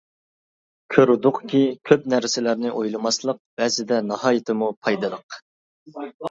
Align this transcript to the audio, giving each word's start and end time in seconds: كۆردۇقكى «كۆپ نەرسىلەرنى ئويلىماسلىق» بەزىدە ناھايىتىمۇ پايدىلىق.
كۆردۇقكى 0.93 1.59
«كۆپ 1.89 2.07
نەرسىلەرنى 2.13 2.71
ئويلىماسلىق» 2.79 3.39
بەزىدە 3.61 4.01
ناھايىتىمۇ 4.13 4.71
پايدىلىق. 4.89 5.39